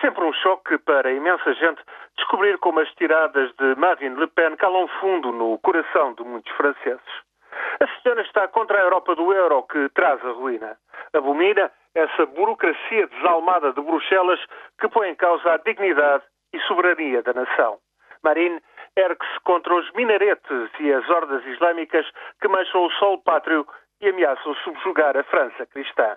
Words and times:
sempre 0.00 0.24
um 0.24 0.32
choque 0.32 0.78
para 0.78 1.12
imensa 1.12 1.52
gente 1.54 1.82
descobrir 2.16 2.58
como 2.58 2.80
as 2.80 2.90
tiradas 2.94 3.52
de 3.56 3.74
Marine 3.76 4.16
Le 4.16 4.26
Pen 4.28 4.56
calam 4.56 4.88
fundo 5.00 5.32
no 5.32 5.58
coração 5.58 6.14
de 6.14 6.24
muitos 6.24 6.52
franceses. 6.56 7.30
A 7.80 8.02
senhora 8.02 8.22
está 8.22 8.48
contra 8.48 8.78
a 8.78 8.82
Europa 8.82 9.14
do 9.14 9.32
euro 9.32 9.62
que 9.64 9.88
traz 9.90 10.24
a 10.24 10.32
ruína. 10.32 10.76
Abomina 11.12 11.70
essa 11.94 12.26
burocracia 12.26 13.06
desalmada 13.08 13.72
de 13.72 13.80
Bruxelas 13.80 14.40
que 14.80 14.88
põe 14.88 15.10
em 15.10 15.14
causa 15.14 15.54
a 15.54 15.56
dignidade 15.58 16.24
e 16.52 16.60
soberania 16.60 17.22
da 17.22 17.32
nação. 17.32 17.78
Marine 18.22 18.60
ergue-se 18.96 19.40
contra 19.40 19.74
os 19.74 19.90
minaretes 19.92 20.70
e 20.78 20.92
as 20.92 21.08
hordas 21.08 21.44
islâmicas 21.46 22.06
que 22.40 22.48
mancham 22.48 22.84
o 22.84 22.90
sol 22.92 23.18
pátrio 23.22 23.66
e 24.00 24.08
ameaçam 24.08 24.54
subjugar 24.56 25.16
a 25.16 25.24
França 25.24 25.66
cristã. 25.66 26.16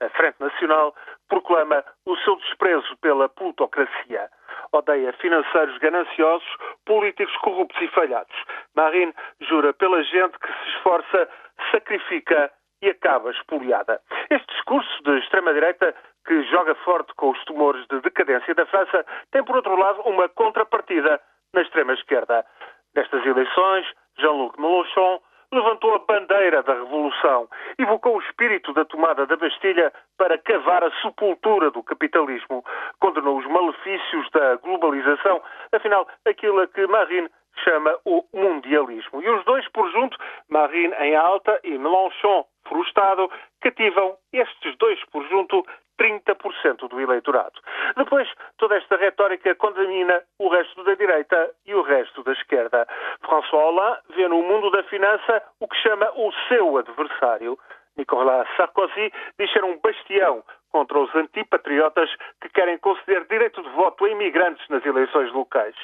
A 0.00 0.08
Frente 0.10 0.40
Nacional 0.40 0.94
proclama 1.28 1.84
o 2.06 2.16
seu 2.18 2.36
desprezo 2.36 2.96
pela 2.98 3.28
plutocracia. 3.28 4.28
Odeia 4.72 5.12
financeiros 5.14 5.78
gananciosos, 5.78 6.48
políticos 6.84 7.36
corruptos 7.38 7.80
e 7.80 7.88
falhados. 7.88 8.34
Marine 8.74 9.14
jura 9.40 9.72
pela 9.72 10.02
gente 10.02 10.38
que 10.38 10.52
se 10.52 10.68
esforça, 10.76 11.28
sacrifica 11.70 12.50
e 12.82 12.90
acaba 12.90 13.30
espoliada. 13.30 14.00
Este 14.30 14.46
discurso 14.52 15.02
de 15.04 15.18
extrema-direita, 15.18 15.94
que 16.26 16.42
joga 16.44 16.74
forte 16.76 17.14
com 17.14 17.30
os 17.30 17.44
tumores 17.44 17.86
de 17.86 18.00
decadência 18.00 18.54
da 18.54 18.66
França, 18.66 19.06
tem, 19.30 19.44
por 19.44 19.56
outro 19.56 19.76
lado, 19.76 20.02
uma 20.02 20.28
contrapartida 20.28 21.20
na 21.54 21.62
extrema-esquerda. 21.62 22.44
Nestas 22.94 23.24
eleições, 23.24 23.86
Jean-Luc 24.18 24.60
Mélenchon 24.60 25.20
levantou 25.54 25.94
a 25.94 25.98
bandeira 25.98 26.62
da 26.62 26.74
revolução, 26.74 27.48
evocou 27.78 28.16
o 28.16 28.20
espírito 28.20 28.72
da 28.72 28.84
tomada 28.84 29.26
da 29.26 29.36
Bastilha 29.36 29.92
para 30.18 30.36
cavar 30.38 30.82
a 30.82 30.90
sepultura 31.00 31.70
do 31.70 31.82
capitalismo, 31.82 32.64
condenou 33.00 33.38
os 33.38 33.46
malefícios 33.46 34.28
da 34.30 34.56
globalização, 34.56 35.40
afinal, 35.72 36.06
aquilo 36.26 36.60
a 36.60 36.66
que 36.66 36.86
Marine 36.86 37.30
chama 37.62 37.96
o 38.04 38.24
mundialismo. 38.32 39.22
E 39.22 39.30
os 39.30 39.44
dois 39.44 39.66
por 39.68 39.90
junto, 39.92 40.18
Marine 40.48 40.94
em 40.98 41.14
alta 41.14 41.60
e 41.62 41.78
Mélenchon 41.78 42.44
frustrado, 42.66 43.30
cativam 43.60 44.16
estes 44.32 44.76
dois 44.78 44.98
por 45.10 45.22
junto 45.28 45.64
30% 45.98 46.88
do 46.88 47.00
eleitorado. 47.00 47.60
Depois, 47.96 48.28
toda 48.58 48.76
esta 48.76 48.96
retórica 48.96 49.54
contamina 49.54 50.22
o 50.38 50.48
resto 50.48 50.82
da 50.82 50.94
direita 50.94 51.50
e 51.66 51.74
o 51.74 51.82
resto 51.82 52.22
da 52.24 52.32
esquerda. 52.32 52.53
François 53.24 53.64
Hollande 53.64 54.00
vê 54.14 54.28
no 54.28 54.42
mundo 54.42 54.70
da 54.70 54.82
finança 54.84 55.42
o 55.60 55.68
que 55.68 55.76
chama 55.76 56.10
o 56.14 56.32
seu 56.48 56.76
adversário. 56.78 57.58
Nicolas 57.96 58.48
Sarkozy 58.56 59.12
diz 59.38 59.52
ser 59.52 59.64
um 59.64 59.78
bastião 59.78 60.42
contra 60.70 60.98
os 60.98 61.14
antipatriotas 61.14 62.10
que 62.40 62.48
querem 62.48 62.78
conceder 62.78 63.24
direito 63.28 63.62
de 63.62 63.68
voto 63.70 64.04
a 64.04 64.10
imigrantes 64.10 64.68
nas 64.68 64.84
eleições 64.84 65.32
locais. 65.32 65.76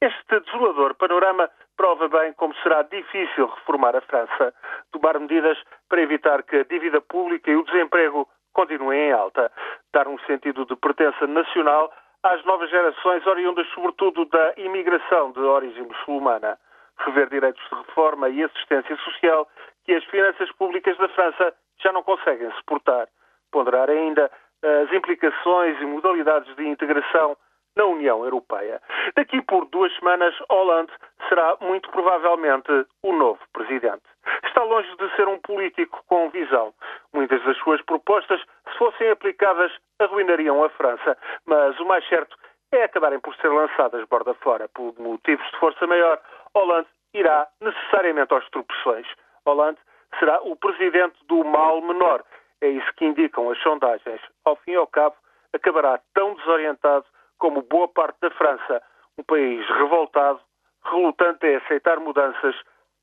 Este 0.00 0.40
desolador 0.40 0.94
panorama 0.94 1.50
prova 1.76 2.08
bem 2.08 2.32
como 2.34 2.54
será 2.56 2.82
difícil 2.82 3.46
reformar 3.46 3.96
a 3.96 4.00
França, 4.00 4.54
tomar 4.90 5.18
medidas 5.18 5.58
para 5.88 6.02
evitar 6.02 6.42
que 6.42 6.56
a 6.56 6.64
dívida 6.64 7.00
pública 7.00 7.50
e 7.50 7.56
o 7.56 7.64
desemprego 7.64 8.28
continuem 8.52 9.08
em 9.08 9.12
alta, 9.12 9.50
dar 9.92 10.08
um 10.08 10.18
sentido 10.20 10.64
de 10.66 10.76
pertença 10.76 11.26
nacional 11.26 11.92
às 12.22 12.44
novas 12.44 12.70
gerações 12.70 13.26
oriundas 13.26 13.66
sobretudo 13.68 14.24
da 14.26 14.54
imigração 14.56 15.32
de 15.32 15.40
origem 15.40 15.82
muçulmana, 15.82 16.58
rever 16.98 17.28
direitos 17.28 17.62
de 17.68 17.74
reforma 17.74 18.28
e 18.28 18.44
assistência 18.44 18.96
social 18.98 19.48
que 19.84 19.94
as 19.94 20.04
finanças 20.04 20.50
públicas 20.52 20.96
da 20.98 21.08
França 21.08 21.54
já 21.82 21.92
não 21.92 22.02
conseguem 22.02 22.50
suportar, 22.52 23.08
ponderar 23.50 23.90
ainda 23.90 24.30
as 24.62 24.92
implicações 24.92 25.80
e 25.80 25.84
modalidades 25.84 26.54
de 26.54 26.66
integração 26.68 27.36
na 27.76 27.84
União 27.86 28.24
Europeia. 28.24 28.80
Daqui 29.16 29.40
por 29.42 29.66
duas 29.66 29.92
semanas, 29.96 30.34
Hollande 30.50 30.92
será 31.28 31.56
muito 31.60 31.90
provavelmente 31.90 32.70
o 33.02 33.12
novo 33.12 33.40
presidente. 33.52 34.02
Está 34.44 34.62
longe 34.62 34.94
de 34.96 35.16
ser 35.16 35.26
um 35.26 35.38
político 35.38 36.02
com 36.06 36.30
visão. 36.30 36.72
Muitas 37.12 37.42
das 37.44 37.56
suas 37.58 37.80
propostas, 37.82 38.40
se 38.40 38.78
fossem 38.78 39.10
aplicadas, 39.10 39.72
arruinariam 40.02 40.62
a 40.62 40.68
França. 40.70 41.16
Mas 41.46 41.78
o 41.80 41.86
mais 41.86 42.06
certo 42.08 42.36
é 42.72 42.84
acabarem 42.84 43.20
por 43.20 43.34
ser 43.36 43.48
lançadas 43.48 44.06
borda 44.08 44.34
fora. 44.34 44.68
Por 44.68 44.98
motivos 44.98 45.48
de 45.50 45.58
força 45.58 45.86
maior, 45.86 46.20
Hollande 46.54 46.88
irá 47.14 47.46
necessariamente 47.60 48.32
aos 48.32 48.48
tropeções. 48.50 49.06
Hollande 49.46 49.78
será 50.18 50.40
o 50.42 50.56
presidente 50.56 51.16
do 51.26 51.44
mal 51.44 51.80
menor. 51.80 52.24
É 52.60 52.68
isso 52.68 52.92
que 52.96 53.04
indicam 53.04 53.50
as 53.50 53.58
sondagens. 53.62 54.20
Ao 54.44 54.56
fim 54.56 54.72
e 54.72 54.76
ao 54.76 54.86
cabo, 54.86 55.16
acabará 55.52 56.00
tão 56.14 56.34
desorientado 56.34 57.04
como 57.38 57.62
boa 57.62 57.88
parte 57.88 58.18
da 58.20 58.30
França, 58.30 58.82
um 59.18 59.22
país 59.24 59.66
revoltado, 59.68 60.40
relutante 60.84 61.46
em 61.46 61.56
aceitar 61.56 61.98
mudanças, 61.98 62.54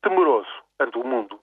temeroso 0.02 0.48
ante 0.80 0.98
o 0.98 1.04
mundo. 1.04 1.39